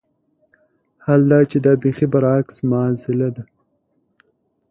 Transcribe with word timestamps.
حال 1.03 1.21
دا 1.31 1.39
چې 1.49 1.57
دا 1.65 1.73
بېخي 1.81 2.07
برعکس 2.13 2.55
معاضله 2.69 3.29
ده. 3.35 3.43